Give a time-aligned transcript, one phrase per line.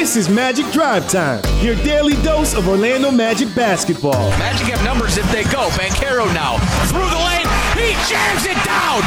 [0.00, 4.30] This is Magic Drive Time, your daily dose of Orlando Magic basketball.
[4.40, 5.68] Magic have numbers if they go.
[5.76, 6.56] Banchero now
[6.88, 7.44] through the lane.
[7.76, 9.04] He jams it down.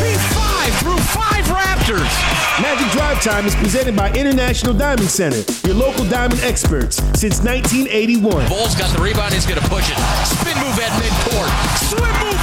[0.00, 2.08] He five through five Raptors.
[2.56, 8.48] Magic Drive Time is presented by International Diamond Center, your local diamond experts since 1981.
[8.48, 9.34] Bulls got the rebound.
[9.34, 9.98] He's going to push it.
[10.24, 11.52] Spin move at midcourt.
[11.84, 12.33] Swim move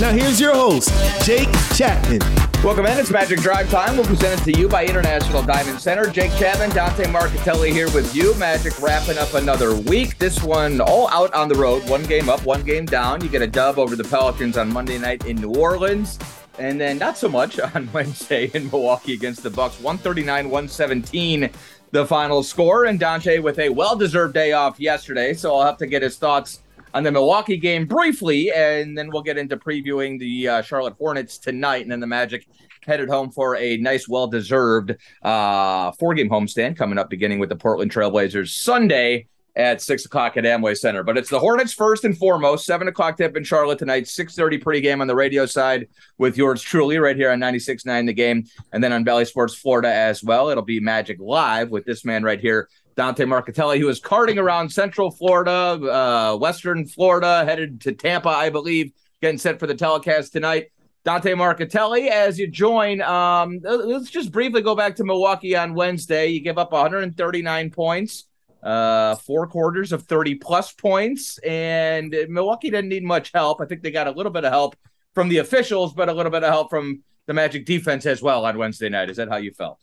[0.00, 0.88] Now here's your host,
[1.26, 2.20] Jake Chapman.
[2.64, 2.98] Welcome in.
[2.98, 3.98] It's Magic Drive Time.
[3.98, 6.08] We'll present it to you by International Diamond Center.
[6.08, 8.34] Jake Chapman, Dante Marchitelli here with you.
[8.36, 10.16] Magic wrapping up another week.
[10.16, 11.86] This one all out on the road.
[11.86, 13.22] One game up, one game down.
[13.22, 16.18] You get a dub over the Pelicans on Monday night in New Orleans.
[16.58, 19.76] And then not so much on Wednesday in Milwaukee against the Bucks.
[19.82, 21.52] 139-117
[21.90, 22.86] the final score.
[22.86, 25.34] And Dante with a well-deserved day off yesterday.
[25.34, 26.60] So I'll have to get his thoughts
[26.94, 31.38] on the Milwaukee game briefly, and then we'll get into previewing the uh, Charlotte Hornets
[31.38, 32.46] tonight, and then the Magic
[32.86, 37.92] headed home for a nice, well-deserved uh, four-game homestand coming up, beginning with the Portland
[37.92, 41.02] Trailblazers Sunday at six o'clock at Amway Center.
[41.02, 42.64] But it's the Hornets first and foremost.
[42.64, 44.08] Seven o'clock tip in Charlotte tonight.
[44.08, 45.88] Six thirty pregame on the radio side
[46.18, 49.92] with yours truly right here on 96.9 The Game, and then on Bally Sports Florida
[49.92, 50.50] as well.
[50.50, 54.70] It'll be Magic Live with this man right here, Dante Marchitelli, who is carting around
[54.70, 60.32] Central Florida, uh, Western Florida, headed to Tampa, I believe, getting set for the telecast
[60.32, 60.66] tonight.
[61.04, 66.26] Dante Marchitelli, as you join, um, let's just briefly go back to Milwaukee on Wednesday.
[66.26, 68.24] You give up 139 points,
[68.62, 73.62] uh, four quarters of 30 plus points, and Milwaukee didn't need much help.
[73.62, 74.76] I think they got a little bit of help
[75.14, 78.44] from the officials, but a little bit of help from the Magic defense as well
[78.44, 79.08] on Wednesday night.
[79.08, 79.78] Is that how you felt?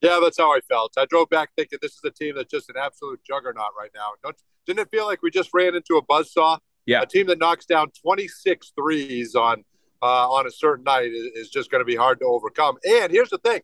[0.00, 0.92] Yeah, that's how I felt.
[0.96, 4.10] I drove back thinking this is a team that's just an absolute juggernaut right now.
[4.22, 6.58] Don't, didn't it feel like we just ran into a buzzsaw?
[6.86, 7.02] Yeah.
[7.02, 9.64] A team that knocks down 26 threes on
[10.00, 12.76] uh, on a certain night is, is just going to be hard to overcome.
[12.88, 13.60] And here's the thing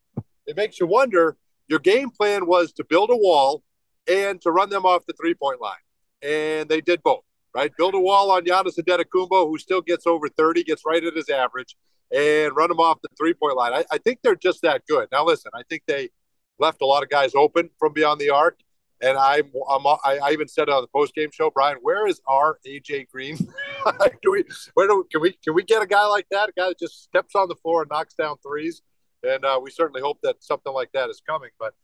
[0.47, 1.37] it makes you wonder
[1.69, 3.63] your game plan was to build a wall
[4.11, 5.75] and to run them off the three point line.
[6.23, 7.23] And they did both,
[7.55, 7.71] right?
[7.77, 11.29] Build a wall on Giannis Antetokounmpo, who still gets over 30, gets right at his
[11.29, 11.77] average,
[12.15, 13.73] and run them off the three point line.
[13.73, 15.09] I, I think they're just that good.
[15.13, 16.11] Now, listen, I think they
[16.59, 18.59] left a lot of guys open from beyond the arc.
[19.03, 22.21] And I'm, I'm I, I even said on the post game show, Brian, where is
[22.27, 23.37] our AJ Green?
[24.23, 24.45] do we,
[24.75, 26.49] where do can we can we get a guy like that?
[26.49, 28.83] A guy that just steps on the floor and knocks down threes.
[29.23, 31.51] And uh, we certainly hope that something like that is coming.
[31.59, 31.75] But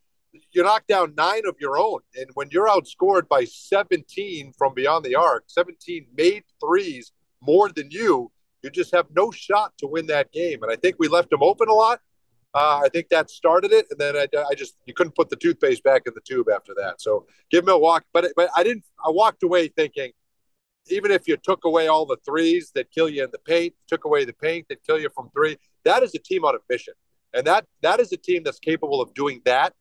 [0.51, 5.03] you knock down nine of your own, and when you're outscored by 17 from beyond
[5.03, 7.11] the arc, 17 made threes
[7.41, 8.31] more than you,
[8.61, 10.63] you just have no shot to win that game.
[10.63, 11.99] And I think we left them open a lot.
[12.53, 15.37] Uh, I think that started it, and then I, I, just you couldn't put the
[15.37, 16.99] toothpaste back in the tube after that.
[16.99, 18.83] So give Milwaukee, but but I didn't.
[19.05, 20.11] I walked away thinking,
[20.87, 24.03] even if you took away all the threes that kill you in the paint, took
[24.03, 26.93] away the paint that kill you from three, that is a team on a mission,
[27.33, 29.73] and that that is a team that's capable of doing that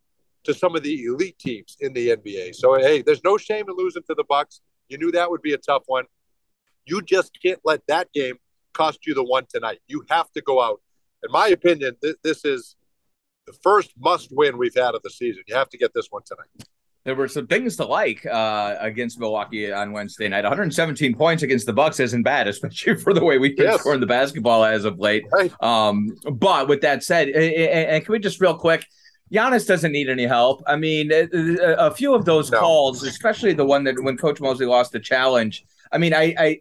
[0.45, 2.55] to some of the elite teams in the NBA.
[2.55, 4.61] So hey, there's no shame in losing to the Bucks.
[4.89, 6.05] You knew that would be a tough one.
[6.87, 8.37] You just can't let that game
[8.73, 9.81] cost you the one tonight.
[9.89, 10.81] You have to go out
[11.23, 12.77] in my opinion, th- this is
[13.47, 15.43] the first must win we've had of the season.
[15.47, 16.69] You have to get this one tonight.
[17.05, 20.45] There were some things to like uh, against Milwaukee on Wednesday night.
[20.45, 23.81] 117 points against the Bucks isn't bad, especially for the way we've been yes.
[23.81, 25.25] scoring the basketball as of late.
[25.33, 25.53] Right.
[25.63, 28.85] Um, but with that said, and can we just real quick?
[29.33, 30.63] Giannis doesn't need any help.
[30.67, 32.59] I mean, a few of those no.
[32.59, 35.65] calls, especially the one that when Coach Mosley lost the challenge.
[35.93, 36.61] I mean, I, I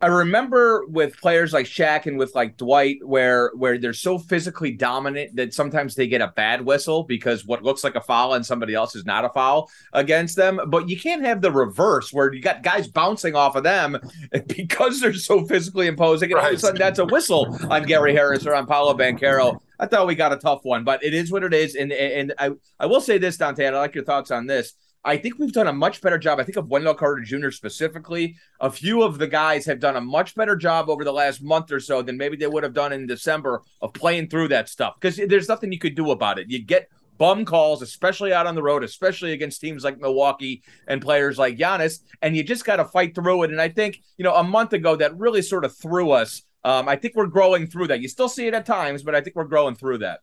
[0.00, 4.70] I remember with players like Shaq and with like Dwight, where where they're so physically
[4.70, 8.46] dominant that sometimes they get a bad whistle because what looks like a foul and
[8.46, 10.60] somebody else is not a foul against them.
[10.68, 13.98] But you can't have the reverse where you got guys bouncing off of them
[14.46, 18.14] because they're so physically imposing, and all of a sudden that's a whistle on Gary
[18.14, 19.60] Harris or on Paolo Banchero.
[19.80, 21.74] I thought we got a tough one, but it is what it is.
[21.74, 24.74] And and I I will say this, Dante, and I like your thoughts on this
[25.08, 26.38] I think we've done a much better job.
[26.38, 27.50] I think of Wendell Carter Jr.
[27.50, 28.36] specifically.
[28.60, 31.72] A few of the guys have done a much better job over the last month
[31.72, 34.96] or so than maybe they would have done in December of playing through that stuff
[35.00, 36.50] because there's nothing you could do about it.
[36.50, 41.00] You get bum calls, especially out on the road, especially against teams like Milwaukee and
[41.00, 43.50] players like Giannis, and you just got to fight through it.
[43.50, 46.42] And I think, you know, a month ago that really sort of threw us.
[46.64, 48.02] Um, I think we're growing through that.
[48.02, 50.20] You still see it at times, but I think we're growing through that.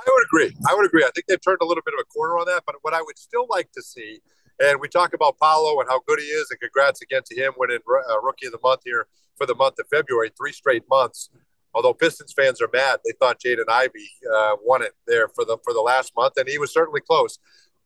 [0.00, 0.56] I would agree.
[0.68, 1.04] I would agree.
[1.04, 2.62] I think they've turned a little bit of a corner on that.
[2.66, 4.20] But what I would still like to see,
[4.58, 7.52] and we talk about Paolo and how good he is, and congrats again to him
[7.56, 7.80] winning
[8.10, 9.06] uh, Rookie of the Month here
[9.36, 11.30] for the month of February, three straight months.
[11.74, 15.58] Although Pistons fans are mad, they thought Jaden Ivey uh, won it there for the
[15.64, 17.38] for the last month, and he was certainly close.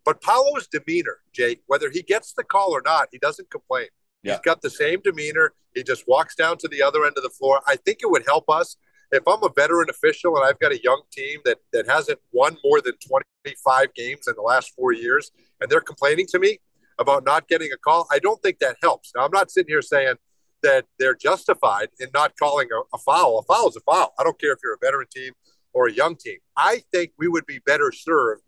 [0.05, 3.89] But Paolo's demeanor, Jake, whether he gets the call or not, he doesn't complain.
[4.33, 5.53] He's got the same demeanor.
[5.75, 7.61] He just walks down to the other end of the floor.
[7.67, 8.77] I think it would help us
[9.12, 12.56] if I'm a veteran official and I've got a young team that that hasn't won
[12.65, 15.31] more than 25 games in the last four years,
[15.61, 16.59] and they're complaining to me
[16.99, 18.06] about not getting a call.
[18.11, 19.12] I don't think that helps.
[19.15, 20.17] Now I'm not sitting here saying
[20.62, 23.39] that they're justified in not calling a, a foul.
[23.39, 24.15] A foul is a foul.
[24.19, 25.33] I don't care if you're a veteran team
[25.73, 26.39] or a young team.
[26.56, 28.43] I think we would be better served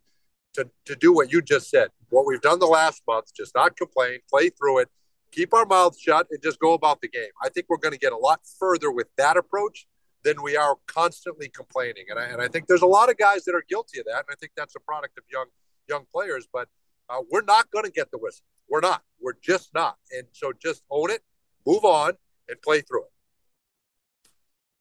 [0.55, 1.89] to, to do what you just said.
[2.09, 4.89] What we've done the last month, just not complain, play through it,
[5.33, 7.29] keep our mouths shut, and just go about the game.
[7.43, 9.87] I think we're going to get a lot further with that approach
[10.25, 12.07] than we are constantly complaining.
[12.11, 14.19] And I, and I think there's a lot of guys that are guilty of that.
[14.19, 15.47] And I think that's a product of young
[15.89, 16.49] young players.
[16.53, 16.69] But
[17.09, 18.45] uh, we're not going to get the whistle.
[18.69, 19.03] We're not.
[19.21, 19.97] We're just not.
[20.17, 21.23] And so just own it,
[21.67, 22.15] move on,
[22.49, 23.11] and play through it.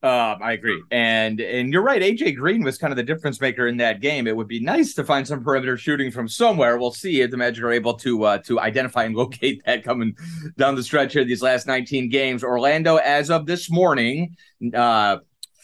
[0.05, 1.99] Um, I agree, and and you're right.
[1.99, 4.27] AJ Green was kind of the difference maker in that game.
[4.27, 6.77] It would be nice to find some perimeter shooting from somewhere.
[6.77, 10.15] We'll see if the Magic are able to uh, to identify and locate that coming
[10.59, 11.23] down the stretch here.
[11.23, 14.35] These last 19 games, Orlando, as of this morning,
[14.75, 15.17] uh,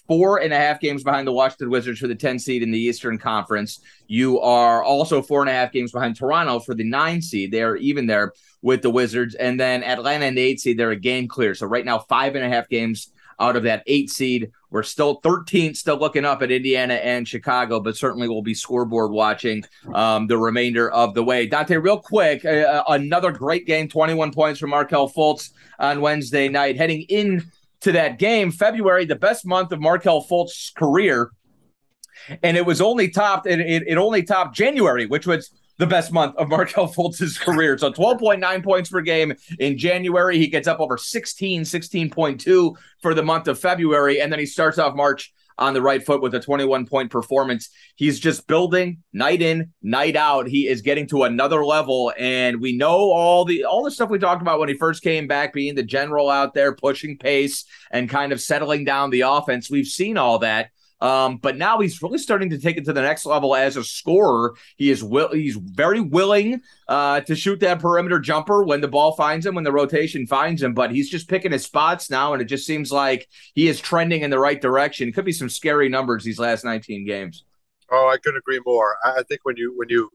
[0.08, 2.80] four and a half games behind the Washington Wizards for the 10 seed in the
[2.80, 3.80] Eastern Conference.
[4.08, 7.52] You are also four and a half games behind Toronto for the nine seed.
[7.52, 8.34] They are even there
[8.64, 10.80] with the Wizards, and then Atlanta and the eight seed.
[10.80, 11.54] They're a game clear.
[11.54, 13.12] So right now, five and a half games
[13.42, 14.52] out of that eight seed.
[14.70, 19.12] We're still 13th, still looking up at Indiana and Chicago, but certainly we'll be scoreboard
[19.12, 21.48] watching um, the remainder of the way.
[21.48, 25.50] Dante, real quick, uh, uh another great game, 21 points from Markelle Fultz
[25.80, 26.78] on Wednesday night.
[26.78, 27.52] Heading in
[27.82, 31.32] to that game, February, the best month of Markelle Fultz's career.
[32.44, 35.50] And it was only topped, it, it, it only topped January, which was
[35.82, 37.76] the best month of Markelle Fultz's career.
[37.76, 40.38] So 12.9 points per game in January.
[40.38, 44.22] He gets up over 16, 16.2 for the month of February.
[44.22, 47.70] And then he starts off March on the right foot with a 21 point performance.
[47.96, 50.48] He's just building night in, night out.
[50.48, 52.14] He is getting to another level.
[52.16, 55.28] And we know all the all the stuff we talked about when he first came
[55.28, 59.72] back, being the general out there, pushing pace and kind of settling down the offense.
[59.72, 60.70] We've seen all that.
[61.02, 63.84] Um, but now he's really starting to take it to the next level as a
[63.84, 64.54] scorer.
[64.78, 69.14] He is will he's very willing uh, to shoot that perimeter jumper when the ball
[69.14, 70.74] finds him, when the rotation finds him.
[70.74, 74.22] But he's just picking his spots now, and it just seems like he is trending
[74.22, 75.10] in the right direction.
[75.10, 77.44] It could be some scary numbers these last 19 games.
[77.90, 78.96] Oh, I couldn't agree more.
[79.04, 80.12] I think when you when you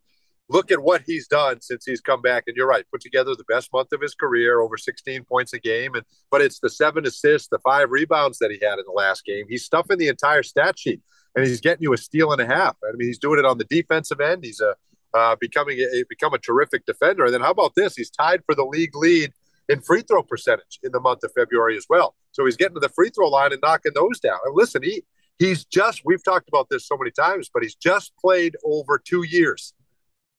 [0.49, 2.45] look at what he's done since he's come back.
[2.47, 5.59] And you're right, put together the best month of his career, over 16 points a
[5.59, 5.95] game.
[5.95, 9.25] And but it's the seven assists, the five rebounds that he had in the last
[9.25, 9.47] game.
[9.49, 11.01] He's stuffing the entire stat sheet,
[11.35, 12.77] and he's getting you a steal and a half.
[12.85, 14.45] I mean, he's doing it on the defensive end.
[14.45, 14.75] He's a
[15.15, 17.25] uh, becoming a become a terrific defender.
[17.25, 17.97] And then how about this?
[17.97, 19.33] He's tied for the league lead
[19.69, 22.15] in free throw percentage in the month of February as well.
[22.33, 24.39] So he's getting to the free throw line and knocking those down.
[24.45, 25.05] And listen, he
[25.39, 29.25] he's just we've talked about this so many times, but he's just played over two
[29.25, 29.73] years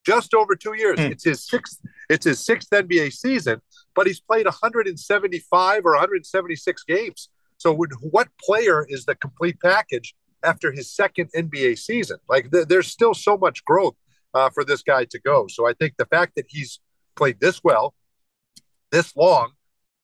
[0.08, 0.98] just over two years.
[0.98, 1.12] Mm.
[1.12, 1.80] It's his sixth.
[2.10, 3.62] It's his sixth NBA season,
[3.94, 7.30] but he's played 175 or 176 games.
[7.58, 12.18] So, what player is the complete package after his second NBA season?
[12.30, 13.96] Like, th- there's still so much growth
[14.34, 15.48] uh, for this guy to go.
[15.48, 16.80] So, I think the fact that he's
[17.18, 17.94] played this well,
[18.92, 19.52] this long,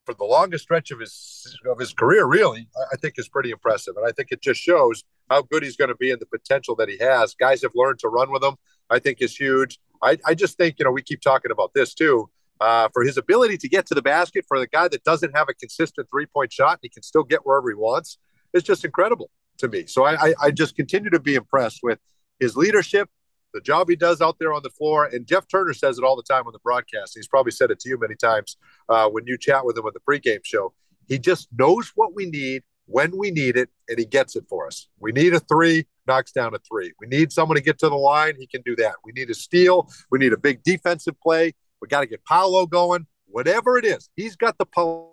[0.05, 3.95] for the longest stretch of his of his career, really, I think is pretty impressive.
[3.95, 6.75] And I think it just shows how good he's going to be and the potential
[6.75, 7.35] that he has.
[7.35, 8.55] Guys have learned to run with him.
[8.89, 9.79] I think is huge.
[10.03, 12.29] I, I just think, you know, we keep talking about this too.
[12.61, 15.47] Uh, for his ability to get to the basket for the guy that doesn't have
[15.49, 18.17] a consistent three point shot, he can still get wherever he wants.
[18.53, 19.85] It's just incredible to me.
[19.87, 21.99] So I, I, I just continue to be impressed with
[22.39, 23.09] his leadership,
[23.53, 25.05] the job he does out there on the floor.
[25.05, 27.13] And Jeff Turner says it all the time on the broadcast.
[27.15, 28.57] He's probably said it to you many times
[28.89, 30.73] uh, when you chat with him on the pregame show.
[31.07, 34.67] He just knows what we need when we need it, and he gets it for
[34.67, 34.87] us.
[34.99, 36.93] We need a three, knocks down a three.
[36.99, 38.95] We need someone to get to the line, he can do that.
[39.03, 41.53] We need a steal, we need a big defensive play.
[41.81, 43.07] We got to get Paolo going.
[43.25, 44.65] Whatever it is, he's got the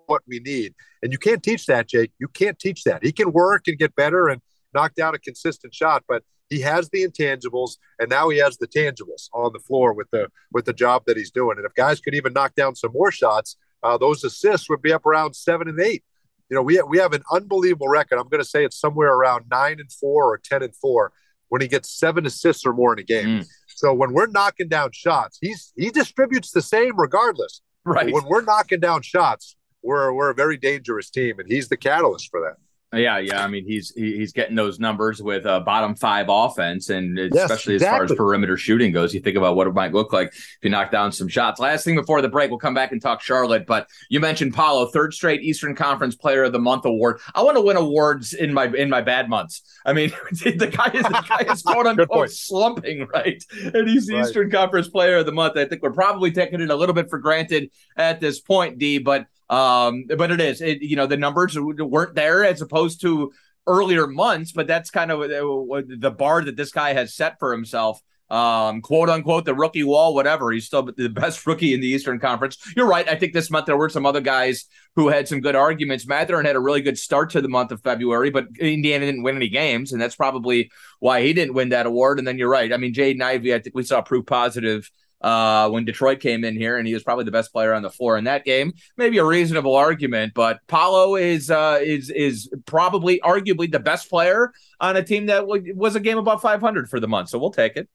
[0.05, 2.11] what we need, and you can't teach that, Jake.
[2.19, 3.03] You can't teach that.
[3.03, 4.41] He can work and get better and
[4.75, 8.67] knock down a consistent shot, but he has the intangibles, and now he has the
[8.67, 11.57] tangibles on the floor with the with the job that he's doing.
[11.57, 14.93] And if guys could even knock down some more shots, uh, those assists would be
[14.93, 16.03] up around seven and eight
[16.51, 18.19] you know, we we have an unbelievable record.
[18.19, 21.13] I'm going to say it's somewhere around nine and four or ten and four
[21.47, 23.25] when he gets seven assists or more in a game.
[23.25, 23.47] Mm.
[23.69, 27.61] So when we're knocking down shots, he's he distributes the same regardless.
[27.85, 28.13] Right.
[28.13, 32.29] When we're knocking down shots, we're we're a very dangerous team, and he's the catalyst
[32.29, 32.57] for that.
[32.93, 33.41] Yeah, yeah.
[33.41, 37.51] I mean, he's he's getting those numbers with a bottom five offense, and especially yes,
[37.51, 37.75] exactly.
[37.75, 39.13] as far as perimeter shooting goes.
[39.13, 41.61] You think about what it might look like if you knock down some shots.
[41.61, 43.65] Last thing before the break, we'll come back and talk Charlotte.
[43.65, 47.21] But you mentioned Paolo, third straight Eastern Conference Player of the Month award.
[47.33, 49.61] I want to win awards in my in my bad months.
[49.85, 53.41] I mean, the guy is the guy is quote unquote slumping, right?
[53.73, 54.25] And he's right.
[54.25, 55.55] Eastern Conference Player of the Month.
[55.55, 58.97] I think we're probably taking it a little bit for granted at this point, D.
[58.97, 63.31] But Um, but it is, it, you know, the numbers weren't there as opposed to
[63.67, 68.01] earlier months, but that's kind of the bar that this guy has set for himself
[68.31, 70.51] um, quote unquote, the rookie wall, whatever.
[70.51, 72.57] He's still the best rookie in the Eastern Conference.
[72.77, 73.07] You're right.
[73.07, 74.65] I think this month there were some other guys
[74.95, 76.07] who had some good arguments.
[76.07, 79.35] Mathurin had a really good start to the month of February, but Indiana didn't win
[79.35, 82.19] any games, and that's probably why he didn't win that award.
[82.19, 82.71] And then you're right.
[82.71, 84.89] I mean, Jaden Ivey, I think we saw proof positive
[85.21, 87.89] uh, when Detroit came in here, and he was probably the best player on the
[87.89, 88.73] floor in that game.
[88.97, 94.51] Maybe a reasonable argument, but Paolo is uh, is is probably arguably the best player
[94.79, 97.29] on a team that was a game above 500 for the month.
[97.29, 97.87] So we'll take it.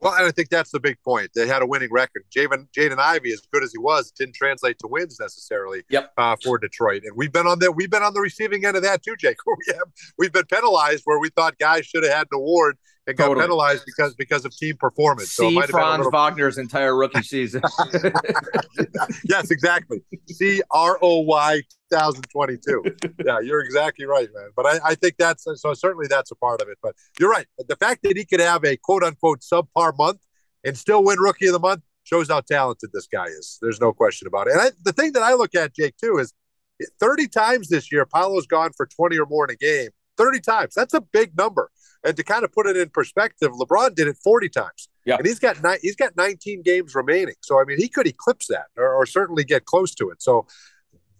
[0.00, 1.30] Well, and I think that's the big point.
[1.34, 2.24] They had a winning record.
[2.34, 6.12] Jaden, Jaden Ivey, as good as he was, didn't translate to wins necessarily yep.
[6.18, 7.02] uh, for Detroit.
[7.04, 9.38] And we've been on the we've been on the receiving end of that too, Jake.
[9.46, 12.76] We have, we've been penalized where we thought guys should have had an award
[13.06, 15.30] and got penalized because because of team performance.
[15.30, 16.12] See so Franz little...
[16.12, 17.62] Wagner's entire rookie season.
[19.24, 20.02] yes, exactly.
[20.28, 22.82] C R O Y 2022.
[23.24, 24.50] yeah, you're exactly right, man.
[24.56, 26.78] But I, I think that's so certainly that's a part of it.
[26.82, 27.46] But you're right.
[27.68, 30.20] The fact that he could have a quote unquote subpar month
[30.64, 33.58] and still win rookie of the month shows how talented this guy is.
[33.60, 34.52] There's no question about it.
[34.52, 36.32] And I, the thing that I look at, Jake, too, is
[37.00, 39.90] 30 times this year, Paolo's gone for 20 or more in a game.
[40.16, 40.74] 30 times.
[40.74, 41.70] That's a big number.
[42.04, 44.88] And to kind of put it in perspective, LeBron did it 40 times.
[45.04, 45.16] Yeah.
[45.16, 47.36] And he's got ni- he's got 19 games remaining.
[47.42, 50.22] So I mean, he could eclipse that or, or certainly get close to it.
[50.22, 50.46] So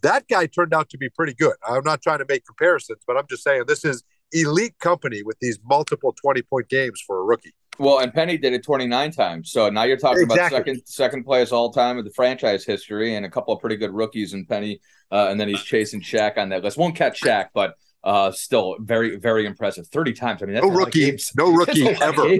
[0.02, 1.54] that guy turned out to be pretty good.
[1.66, 4.02] I'm not trying to make comparisons, but I'm just saying this is
[4.32, 7.54] elite company with these multiple 20 point games for a rookie.
[7.78, 9.52] Well, and Penny did it 29 times.
[9.52, 10.56] So now you're talking exactly.
[10.56, 13.76] about second second place all time of the franchise history and a couple of pretty
[13.76, 14.80] good rookies in Penny.
[15.12, 16.78] Uh, and then he's chasing Shaq on that list.
[16.78, 17.74] Won't catch Shaq, but
[18.06, 19.88] uh, still very, very impressive.
[19.88, 20.42] 30 times.
[20.42, 22.38] I mean, no rookie, no rookie ever.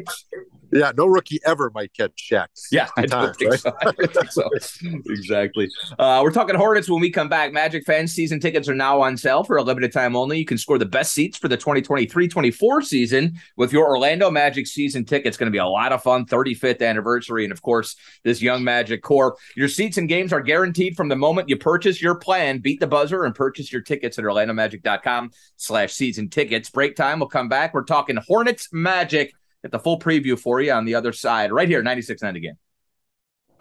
[0.73, 2.49] Yeah, no rookie ever might catch Shaq.
[2.73, 3.61] Yeah, I don't, think, right?
[3.61, 3.73] so.
[3.81, 4.51] I so.
[5.07, 5.69] exactly.
[5.99, 7.53] Uh, we're talking Hornets when we come back.
[7.53, 10.39] Magic fans season tickets are now on sale for a limited time only.
[10.39, 15.05] You can score the best seats for the 2023-24 season with your Orlando Magic season
[15.05, 15.29] ticket.
[15.29, 16.27] It's going to be a lot of fun.
[16.27, 19.37] 35th anniversary, and of course, this young Magic core.
[19.55, 22.59] Your seats and games are guaranteed from the moment you purchase your plan.
[22.59, 26.71] Beat the buzzer and purchase your tickets at OrlandoMagic.com slash season tickets.
[26.71, 27.21] Break time.
[27.21, 27.75] We'll come back.
[27.75, 29.33] We're talking Hornets Magic.
[29.63, 32.57] Get the full preview for you on the other side, right here, 96.9 again.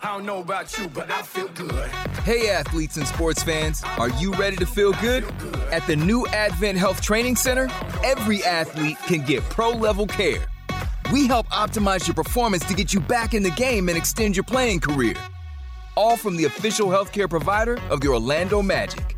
[0.02, 1.90] I don't know about you, but I feel good.
[2.24, 5.24] Hey, athletes and sports fans, are you ready to feel good?
[5.72, 7.70] At the new Advent Health Training Center,
[8.04, 10.46] every athlete can get pro level care.
[11.12, 14.44] We help optimize your performance to get you back in the game and extend your
[14.44, 15.16] playing career.
[15.96, 19.16] All from the official healthcare provider of the Orlando Magic.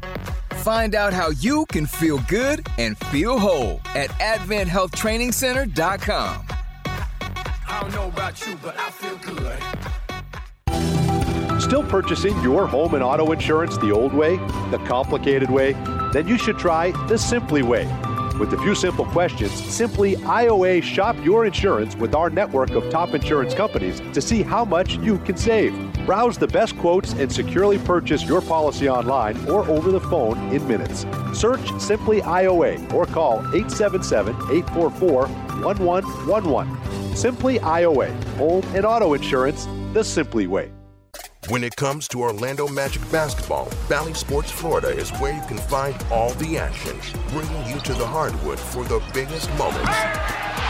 [0.67, 6.45] Find out how you can feel good and feel whole at AdventHealthTrainingCenter.com.
[7.69, 9.57] I don't know about you, but I feel good.
[11.61, 14.35] Still purchasing your home and auto insurance the old way,
[14.69, 15.71] the complicated way?
[16.11, 17.85] Then you should try the Simply Way.
[18.37, 23.13] With a few simple questions, simply IOA shop your insurance with our network of top
[23.13, 25.73] insurance companies to see how much you can save.
[26.07, 30.65] Browse the best quotes and securely purchase your policy online or over the phone in
[30.65, 31.05] minutes.
[31.33, 37.13] Search Simply IOA or call 877 844 1111.
[37.13, 40.71] Simply IOA, home and auto insurance the Simply way.
[41.49, 45.93] When it comes to Orlando Magic basketball, Bally Sports Florida is where you can find
[46.09, 46.97] all the action,
[47.31, 49.97] bringing you to the hardwood for the biggest moments.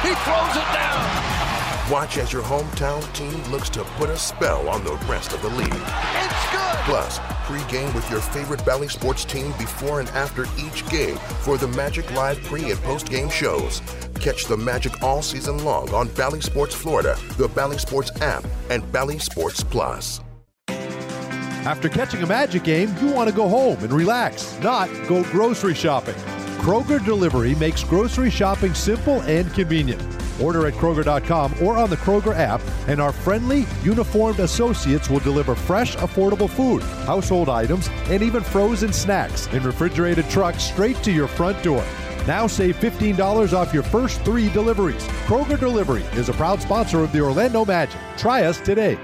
[0.02, 1.57] He throws it down.
[1.90, 5.48] Watch as your hometown team looks to put a spell on the rest of the
[5.48, 5.70] league.
[5.72, 6.78] It's good.
[6.84, 11.70] Plus, pre-game with your favorite Bally Sports team before and after each game for the
[11.70, 13.82] Magic Live pre and post-game shows.
[14.20, 18.92] Catch the Magic all season long on Bally Sports Florida, the Bally Sports app, and
[18.92, 20.20] Bally Sports Plus.
[20.68, 25.74] After catching a Magic game, you want to go home and relax, not go grocery
[25.74, 26.16] shopping.
[26.58, 30.02] Kroger Delivery makes grocery shopping simple and convenient.
[30.42, 35.56] Order at Kroger.com or on the Kroger app, and our friendly, uniformed associates will deliver
[35.56, 41.28] fresh, affordable food, household items, and even frozen snacks in refrigerated trucks straight to your
[41.28, 41.84] front door.
[42.28, 45.04] Now save $15 off your first three deliveries.
[45.28, 48.00] Kroger Delivery is a proud sponsor of the Orlando Magic.
[48.18, 49.00] Try us today.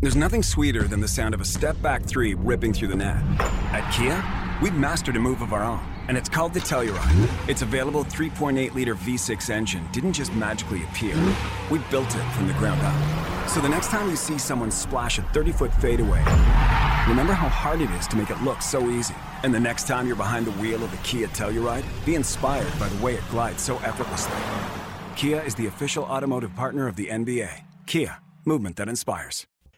[0.00, 3.16] There's nothing sweeter than the sound of a step back three ripping through the net.
[3.72, 4.22] At Kia,
[4.62, 7.48] we've mastered a move of our own, and it's called the Telluride.
[7.48, 11.16] Its available 3.8 liter V6 engine didn't just magically appear,
[11.70, 13.48] we built it from the ground up.
[13.48, 16.18] So the next time you see someone splash a 30 foot fadeaway,
[17.08, 19.14] remember how hard it is to make it look so easy.
[19.42, 22.88] And the next time you're behind the wheel of the Kia Telluride, be inspired by
[22.88, 24.36] the way it glides so effortlessly.
[25.16, 27.50] Kia is the official automotive partner of the NBA.
[27.86, 29.46] Kia, movement that inspires.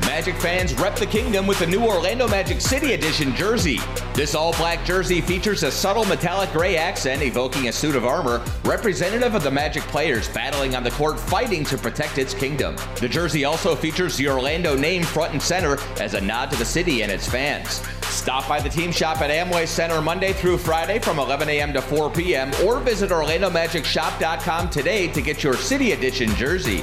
[0.00, 3.78] Magic fans rep the kingdom with the new Orlando Magic City Edition jersey.
[4.14, 8.42] This all black jersey features a subtle metallic gray accent evoking a suit of armor,
[8.64, 12.76] representative of the Magic players battling on the court fighting to protect its kingdom.
[13.00, 16.64] The jersey also features the Orlando name front and center as a nod to the
[16.64, 17.82] city and its fans.
[18.08, 21.72] Stop by the team shop at Amway Center Monday through Friday from 11 a.m.
[21.72, 22.50] to 4 p.m.
[22.64, 26.82] or visit OrlandoMagicShop.com today to get your City Edition jersey.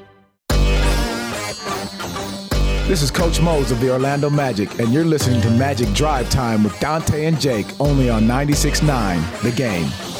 [2.87, 6.63] This is Coach Mose of the Orlando Magic, and you're listening to Magic Drive Time
[6.63, 10.10] with Dante and Jake only on 96.9 The Game.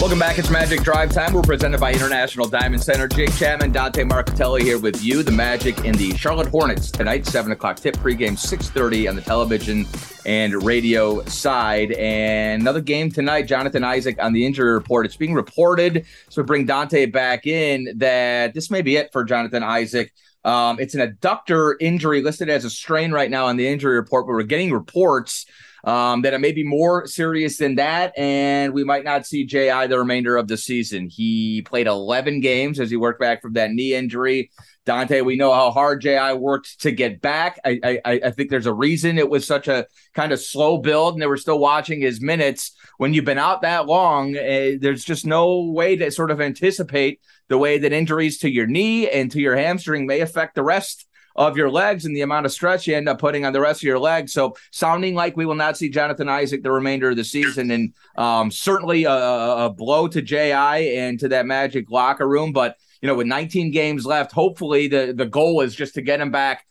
[0.00, 0.38] Welcome back.
[0.38, 1.34] It's Magic Drive Time.
[1.34, 3.06] We're presented by International Diamond Center.
[3.06, 5.22] Jake Chapman, Dante Marchitelli here with you.
[5.22, 9.86] The Magic and the Charlotte Hornets tonight, 7 o'clock tip, pregame 6.30 on the television
[10.24, 11.92] and radio side.
[11.92, 15.04] And another game tonight, Jonathan Isaac on the injury report.
[15.04, 19.62] It's being reported, so bring Dante back in, that this may be it for Jonathan
[19.62, 20.14] Isaac.
[20.46, 24.26] Um, it's an adductor injury listed as a strain right now on the injury report,
[24.26, 25.44] but we're getting reports
[25.84, 29.86] um, that it may be more serious than that, and we might not see J.I.
[29.86, 31.08] the remainder of the season.
[31.08, 34.50] He played 11 games as he worked back from that knee injury.
[34.86, 36.34] Dante, we know how hard J.I.
[36.34, 37.60] worked to get back.
[37.64, 41.14] I, I, I think there's a reason it was such a kind of slow build,
[41.14, 42.72] and they were still watching his minutes.
[42.98, 47.20] When you've been out that long, uh, there's just no way to sort of anticipate
[47.48, 51.06] the way that injuries to your knee and to your hamstring may affect the rest
[51.36, 53.80] of your legs and the amount of stretch you end up putting on the rest
[53.80, 54.32] of your legs.
[54.32, 57.94] So, sounding like we will not see Jonathan Isaac the remainder of the season, and
[58.16, 62.52] um, certainly a, a, blow to Ji and to that Magic locker room.
[62.52, 66.20] But you know, with 19 games left, hopefully the the goal is just to get
[66.20, 66.64] him back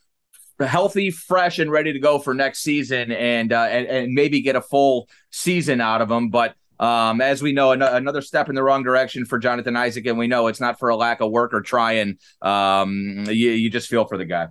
[0.65, 4.55] healthy, fresh, and ready to go for next season, and uh, and, and maybe get
[4.55, 6.29] a full season out of him.
[6.29, 10.05] But um, as we know, an- another step in the wrong direction for Jonathan Isaac,
[10.05, 12.17] and we know it's not for a lack of work or trying.
[12.41, 14.47] Um, you, you just feel for the guy.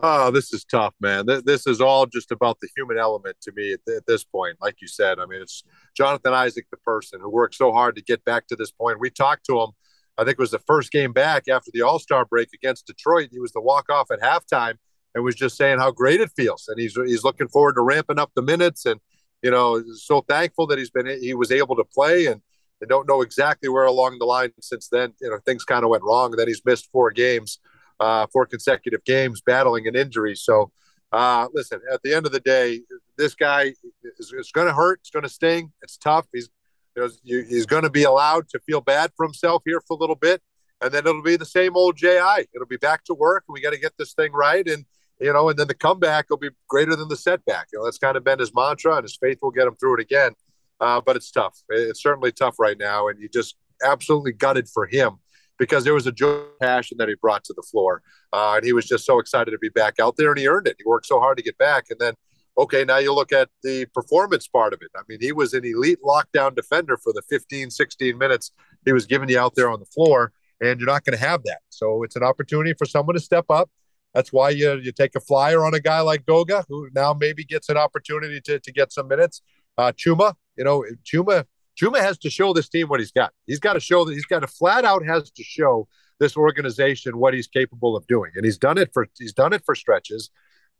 [0.00, 1.24] Oh, this is tough, man.
[1.26, 4.56] This is all just about the human element to me at, at this point.
[4.60, 5.62] Like you said, I mean, it's
[5.96, 9.00] Jonathan Isaac, the person who worked so hard to get back to this point.
[9.00, 9.70] We talked to him.
[10.18, 13.28] I think it was the first game back after the All Star break against Detroit.
[13.32, 14.74] He was the walk off at halftime
[15.14, 18.18] and was just saying how great it feels, and he's he's looking forward to ramping
[18.18, 19.00] up the minutes and
[19.44, 22.40] you know, so thankful that he's been he was able to play and
[22.82, 25.90] I don't know exactly where along the line since then, you know, things kind of
[25.90, 27.58] went wrong and then he's missed four games,
[28.00, 30.34] uh, four consecutive games battling an injury.
[30.34, 30.72] So
[31.12, 32.80] uh, listen, at the end of the day,
[33.18, 33.74] this guy
[34.18, 35.00] is, is going to hurt.
[35.02, 35.72] It's going to sting.
[35.82, 36.26] It's tough.
[36.32, 36.48] He's,
[36.96, 40.00] you know, he's going to be allowed to feel bad for himself here for a
[40.00, 40.40] little bit.
[40.80, 42.46] And then it'll be the same old JI.
[42.54, 43.44] It'll be back to work.
[43.48, 44.66] We got to get this thing right.
[44.66, 44.86] And,
[45.20, 47.68] you know, and then the comeback will be greater than the setback.
[47.72, 49.94] You know, that's kind of been his mantra, and his faith will get him through
[49.94, 50.32] it again.
[50.80, 51.62] Uh, but it's tough.
[51.68, 55.18] It's certainly tough right now, and you just absolutely gutted for him
[55.58, 58.72] because there was a joy passion that he brought to the floor, uh, and he
[58.72, 60.76] was just so excited to be back out there, and he earned it.
[60.78, 62.14] He worked so hard to get back, and then
[62.56, 64.90] okay, now you look at the performance part of it.
[64.96, 68.52] I mean, he was an elite lockdown defender for the 15, 16 minutes
[68.84, 71.42] he was giving you out there on the floor, and you're not going to have
[71.44, 71.60] that.
[71.70, 73.70] So it's an opportunity for someone to step up
[74.14, 77.44] that's why you you take a flyer on a guy like Goga, who now maybe
[77.44, 79.42] gets an opportunity to, to get some minutes.
[79.76, 81.44] Uh, Chuma, you know, Chuma
[81.80, 83.32] Chuma has to show this team what he's got.
[83.46, 85.88] He's got to show that he's got to flat out has to show
[86.20, 89.62] this organization what he's capable of doing, and he's done it for he's done it
[89.64, 90.30] for stretches.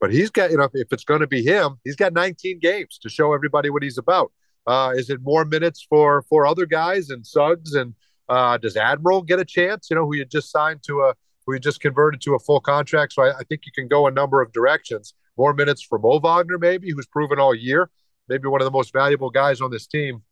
[0.00, 2.98] But he's got you know if it's going to be him, he's got 19 games
[3.02, 4.32] to show everybody what he's about.
[4.66, 7.94] Uh, is it more minutes for for other guys and Suggs and
[8.28, 9.88] uh, does Admiral get a chance?
[9.90, 11.14] You know, who you just signed to a
[11.46, 13.12] we just converted to a full contract.
[13.12, 15.14] So I, I, think you can go a number of directions.
[15.36, 17.90] More minutes for Mo Wagner, maybe, who's proven all year,
[18.28, 20.22] maybe one of the most valuable guys on this team.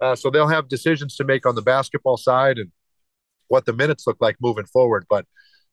[0.00, 2.58] Uh, so they'll have decisions to make on the basketball side.
[2.58, 2.70] And
[3.50, 5.04] what the minutes look like moving forward.
[5.10, 5.26] But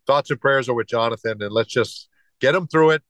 [0.06, 2.10] thoughts and prayers are with Jonathan, and let's just
[2.42, 3.04] get him through it.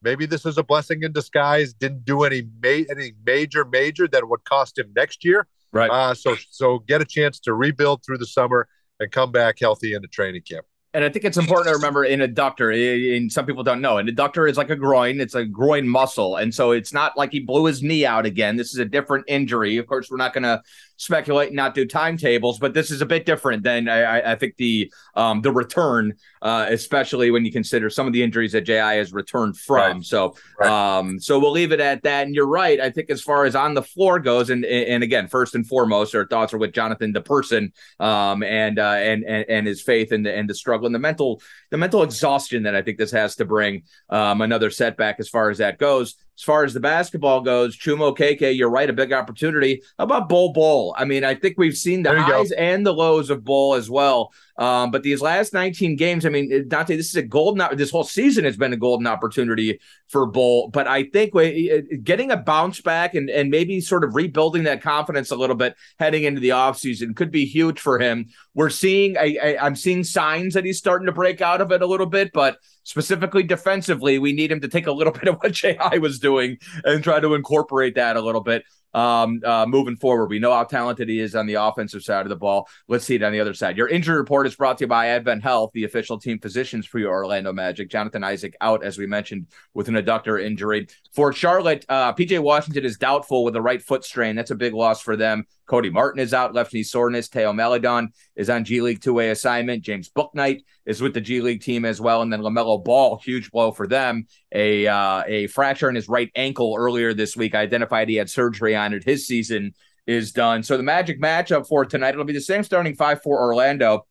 [0.00, 1.74] Maybe this is a blessing in disguise.
[1.74, 5.46] Didn't do any ma- any major major that would cost him next year.
[5.72, 5.90] Right.
[5.90, 9.92] Uh, so so get a chance to rebuild through the summer and come back healthy
[9.92, 10.66] into training camp.
[10.94, 14.08] And I think it's important to remember in adductor, and some people don't know, an
[14.08, 15.20] adductor is like a groin.
[15.20, 16.36] It's a groin muscle.
[16.36, 18.56] And so it's not like he blew his knee out again.
[18.56, 19.78] This is a different injury.
[19.78, 20.62] Of course, we're not going to
[21.02, 24.56] speculate and not do timetables, but this is a bit different than I, I think
[24.56, 28.76] the um, the return, uh, especially when you consider some of the injuries that JI
[28.76, 29.96] has returned from.
[29.96, 30.04] Right.
[30.04, 30.70] So right.
[30.70, 32.26] Um, so we'll leave it at that.
[32.26, 32.80] And you're right.
[32.80, 36.14] I think as far as on the floor goes, and and again, first and foremost,
[36.14, 40.12] our thoughts are with Jonathan, the person, um, and, uh, and and and his faith
[40.12, 41.40] and the and the struggle and the mental
[41.70, 45.50] the mental exhaustion that I think this has to bring um, another setback as far
[45.50, 46.16] as that goes.
[46.42, 49.80] As far as the basketball goes, Chuma Okeke, you're right, a big opportunity.
[49.96, 50.92] How about Bol Bol?
[50.98, 52.56] I mean, I think we've seen the highs go.
[52.56, 54.32] and the lows of Bull as well.
[54.58, 57.76] Um, but these last 19 games, I mean, Dante, this is a golden.
[57.76, 59.78] This whole season has been a golden opportunity
[60.08, 60.68] for Bull.
[60.68, 64.82] But I think we, getting a bounce back and and maybe sort of rebuilding that
[64.82, 68.26] confidence a little bit heading into the offseason could be huge for him.
[68.54, 71.82] We're seeing, I, I, I'm seeing signs that he's starting to break out of it
[71.82, 75.36] a little bit, but specifically defensively, we need him to take a little bit of
[75.36, 79.96] what JI was doing and try to incorporate that a little bit um, uh, moving
[79.96, 80.26] forward.
[80.26, 82.68] We know how talented he is on the offensive side of the ball.
[82.88, 83.76] Let's see it on the other side.
[83.76, 86.98] Your injury report is brought to you by Advent Health, the official team physicians for
[86.98, 87.90] your Orlando Magic.
[87.90, 90.86] Jonathan Isaac out, as we mentioned, with an adductor injury.
[91.12, 94.36] For Charlotte, uh, PJ Washington is doubtful with a right foot strain.
[94.36, 95.46] That's a big loss for them.
[95.66, 97.28] Cody Martin is out, left knee soreness.
[97.28, 99.82] Theo Maledon is on G League two way assignment.
[99.82, 102.20] James Bouknight is with the G League team as well.
[102.20, 104.26] And then LaMelo Ball, huge blow for them.
[104.54, 107.54] A uh, a fracture in his right ankle earlier this week.
[107.54, 109.04] I identified he had surgery on it.
[109.04, 109.74] His season
[110.06, 110.62] is done.
[110.62, 114.06] So the Magic matchup for tonight, it'll be the same starting five for Orlando.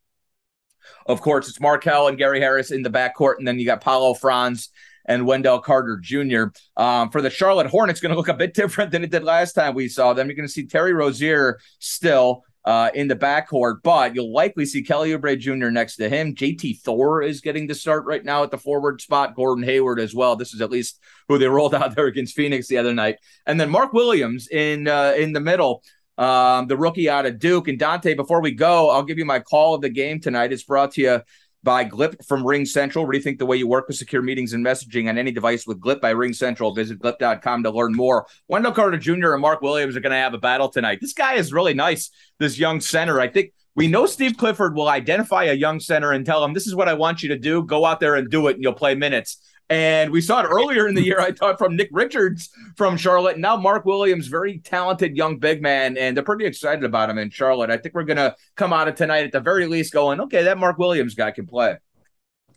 [1.06, 4.14] Of course, it's Markelle and Gary Harris in the backcourt, and then you got Paolo
[4.14, 4.70] Franz
[5.04, 6.44] and Wendell Carter Jr.
[6.76, 9.52] Um, for the Charlotte Hornets, going to look a bit different than it did last
[9.52, 10.26] time we saw them.
[10.28, 14.82] You're going to see Terry Rozier still uh, in the backcourt, but you'll likely see
[14.82, 15.70] Kelly Oubre Jr.
[15.70, 16.34] next to him.
[16.34, 19.34] JT Thor is getting to start right now at the forward spot.
[19.34, 20.36] Gordon Hayward as well.
[20.36, 23.58] This is at least who they rolled out there against Phoenix the other night, and
[23.58, 25.82] then Mark Williams in uh, in the middle.
[26.18, 27.68] Um, the rookie out of Duke.
[27.68, 30.52] And Dante, before we go, I'll give you my call of the game tonight.
[30.52, 31.20] It's brought to you
[31.62, 33.06] by Glip from Ring Central.
[33.06, 36.00] Rethink the way you work with secure meetings and messaging on any device with Glip
[36.00, 36.74] by Ring Central.
[36.74, 38.26] Visit glip.com to learn more.
[38.48, 39.32] Wendell Carter Jr.
[39.32, 40.98] and Mark Williams are going to have a battle tonight.
[41.00, 43.20] This guy is really nice, this young center.
[43.20, 46.66] I think we know Steve Clifford will identify a young center and tell him, This
[46.66, 47.62] is what I want you to do.
[47.62, 49.38] Go out there and do it, and you'll play minutes.
[49.72, 53.38] And we saw it earlier in the year, I thought, from Nick Richards from Charlotte.
[53.38, 57.30] Now, Mark Williams, very talented young big man, and they're pretty excited about him in
[57.30, 57.70] Charlotte.
[57.70, 60.42] I think we're going to come out of tonight at the very least going, okay,
[60.42, 61.78] that Mark Williams guy can play.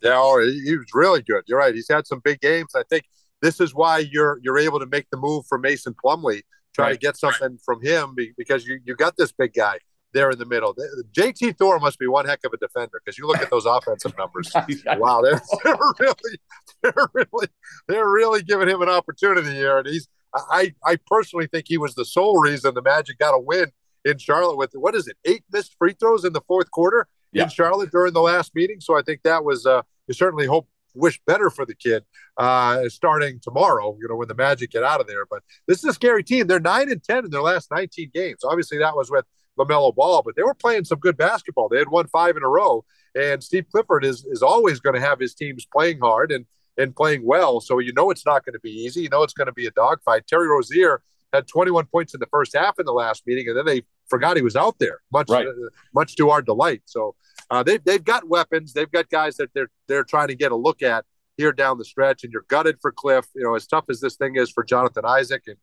[0.02, 1.42] Yeah, oh, he was really good.
[1.46, 1.74] You're right.
[1.74, 2.74] He's had some big games.
[2.76, 3.04] I think
[3.40, 6.42] this is why you're you're able to make the move for Mason Plumlee,
[6.74, 6.92] try right.
[6.92, 7.60] to get something right.
[7.64, 9.78] from him because you you got this big guy
[10.12, 10.74] there in the middle.
[11.12, 14.16] JT Thor must be one heck of a defender because you look at those offensive
[14.16, 14.50] numbers.
[14.86, 16.38] wow, they're, they're, really,
[16.82, 17.48] they're really,
[17.88, 19.78] they're really giving him an opportunity here.
[19.78, 23.38] And he's, I, I personally think he was the sole reason the Magic got a
[23.38, 23.72] win
[24.04, 27.44] in Charlotte with what is it, eight missed free throws in the fourth quarter yeah.
[27.44, 28.80] in Charlotte during the last meeting.
[28.80, 32.04] So I think that was, uh, you certainly hope wish better for the kid
[32.38, 35.26] uh, starting tomorrow, you know, when the Magic get out of there.
[35.26, 36.46] But this is a scary team.
[36.46, 38.38] They're 9 and 10 in their last 19 games.
[38.44, 39.24] Obviously, that was with
[39.58, 41.68] LaMelo Ball, but they were playing some good basketball.
[41.68, 45.00] They had won five in a row, and Steve Clifford is is always going to
[45.00, 46.46] have his teams playing hard and
[46.78, 47.60] and playing well.
[47.60, 49.02] So you know it's not going to be easy.
[49.02, 50.26] You know it's going to be a dogfight.
[50.26, 53.66] Terry Rozier had 21 points in the first half in the last meeting, and then
[53.66, 55.00] they forgot he was out there.
[55.12, 55.46] Much right.
[55.46, 55.52] uh,
[55.94, 56.82] much to our delight.
[56.86, 57.14] So
[57.50, 58.72] uh, they've they've got weapons.
[58.72, 61.04] They've got guys that they're they're trying to get a look at
[61.36, 62.24] here down the stretch.
[62.24, 63.26] And you're gutted for Cliff.
[63.34, 65.56] You know as tough as this thing is for Jonathan Isaac and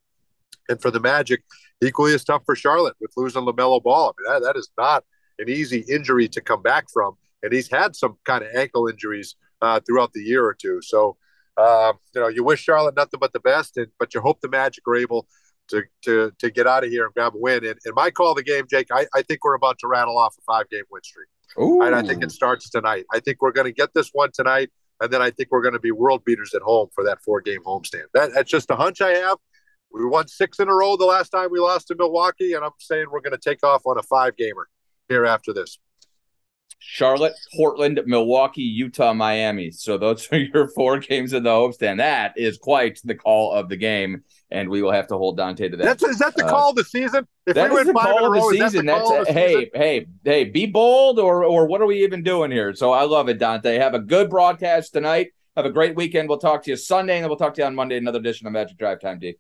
[0.70, 1.44] and for the Magic,
[1.82, 4.14] equally as tough for Charlotte with losing LaMelo Ball.
[4.18, 5.04] I mean, that, that is not
[5.40, 7.16] an easy injury to come back from.
[7.42, 10.80] And he's had some kind of ankle injuries uh, throughout the year or two.
[10.82, 11.18] So,
[11.58, 14.50] uh, you know, you wish Charlotte nothing but the best, and but you hope the
[14.50, 15.28] Magic are able
[15.70, 17.66] to to to get out of here and grab a win.
[17.66, 20.18] And, and my call of the game, Jake, I, I think we're about to rattle
[20.18, 21.28] off a five game win streak.
[21.60, 21.82] Ooh.
[21.82, 23.06] And I think it starts tonight.
[23.14, 25.74] I think we're going to get this one tonight, and then I think we're going
[25.74, 28.06] to be world beaters at home for that four game homestand.
[28.14, 29.38] That, that's just a hunch I have.
[29.94, 32.72] We won six in a row the last time we lost to Milwaukee, and I'm
[32.80, 34.68] saying we're going to take off on a five gamer
[35.08, 35.78] here after this.
[36.86, 39.72] Charlotte, Portland, Milwaukee, Utah, Miami.
[39.72, 41.98] So those are your four games in the homestand.
[41.98, 45.70] That is quite the call of the game, and we will have to hold Dante
[45.70, 45.84] to that.
[45.84, 47.28] That's, is that the uh, call of the season?
[47.46, 48.88] If that we is the call of the season.
[48.88, 49.70] That That's a, hey, season?
[49.76, 52.74] hey, hey, be bold, or or what are we even doing here?
[52.74, 53.78] So I love it, Dante.
[53.78, 55.30] Have a good broadcast tonight.
[55.56, 56.28] Have a great weekend.
[56.28, 57.98] We'll talk to you Sunday, and then we'll talk to you on Monday.
[57.98, 59.36] Another edition of Magic Drive Time, D.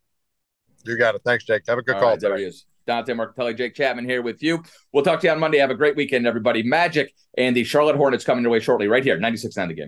[0.85, 1.21] You got it.
[1.25, 1.63] Thanks, Jake.
[1.67, 2.09] Have a good All call.
[2.11, 2.65] Right, there he is.
[2.85, 4.61] Dante Marchitelli, Jake Chapman here with you.
[4.91, 5.59] We'll talk to you on Monday.
[5.59, 6.63] Have a great weekend, everybody.
[6.63, 9.87] Magic and the Charlotte Hornets coming your way shortly, right here, 96.9 the game.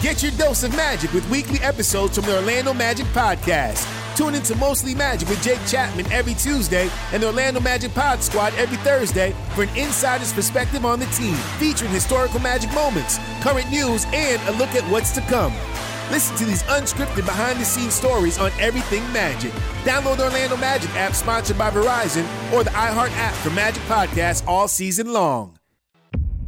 [0.00, 3.84] Get your dose of magic with weekly episodes from the Orlando Magic Podcast.
[4.16, 8.54] Tune into Mostly Magic with Jake Chapman every Tuesday and the Orlando Magic Pod Squad
[8.54, 14.06] every Thursday for an insider's perspective on the team, featuring historical magic moments, current news,
[14.12, 15.52] and a look at what's to come.
[16.12, 19.50] Listen to these unscripted behind the scenes stories on everything Magic.
[19.82, 24.46] Download the Orlando Magic app sponsored by Verizon or the iHeart app for Magic Podcasts
[24.46, 25.57] all season long.